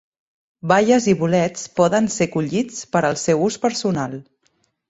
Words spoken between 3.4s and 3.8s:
ús